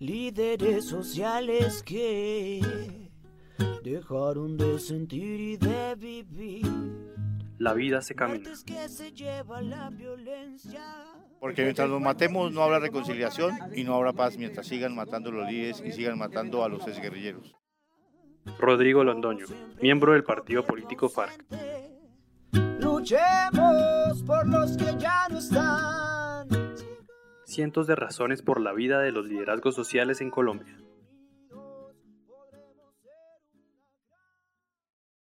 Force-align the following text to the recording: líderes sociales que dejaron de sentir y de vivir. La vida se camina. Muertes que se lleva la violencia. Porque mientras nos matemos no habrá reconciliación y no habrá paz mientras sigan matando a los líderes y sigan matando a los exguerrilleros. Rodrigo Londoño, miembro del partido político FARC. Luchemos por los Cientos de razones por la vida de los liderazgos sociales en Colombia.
líderes 0.00 0.86
sociales 0.86 1.82
que 1.82 2.62
dejaron 3.84 4.56
de 4.56 4.78
sentir 4.78 5.40
y 5.40 5.56
de 5.58 5.94
vivir. 5.94 6.66
La 7.58 7.74
vida 7.74 8.00
se 8.00 8.14
camina. 8.14 8.38
Muertes 8.38 8.64
que 8.64 8.88
se 8.88 9.12
lleva 9.12 9.60
la 9.60 9.90
violencia. 9.90 10.82
Porque 11.38 11.62
mientras 11.62 11.88
nos 11.88 12.00
matemos 12.00 12.50
no 12.50 12.62
habrá 12.62 12.78
reconciliación 12.78 13.54
y 13.76 13.84
no 13.84 13.94
habrá 13.94 14.14
paz 14.14 14.38
mientras 14.38 14.66
sigan 14.66 14.94
matando 14.94 15.28
a 15.28 15.32
los 15.34 15.50
líderes 15.50 15.82
y 15.84 15.92
sigan 15.92 16.18
matando 16.18 16.64
a 16.64 16.68
los 16.70 16.86
exguerrilleros. 16.88 17.54
Rodrigo 18.58 19.04
Londoño, 19.04 19.44
miembro 19.82 20.14
del 20.14 20.24
partido 20.24 20.64
político 20.64 21.10
FARC. 21.10 21.44
Luchemos 22.80 24.22
por 24.26 24.46
los 24.48 24.59
Cientos 27.50 27.88
de 27.88 27.96
razones 27.96 28.42
por 28.42 28.60
la 28.60 28.72
vida 28.72 29.00
de 29.00 29.10
los 29.10 29.26
liderazgos 29.26 29.74
sociales 29.74 30.20
en 30.20 30.30
Colombia. 30.30 30.78